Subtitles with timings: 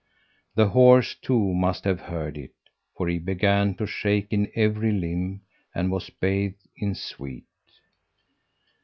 [0.55, 2.55] The horse, too, must have heard it,
[2.97, 5.41] for he began to shake in every limb,
[5.75, 7.43] and was bathed in sweat.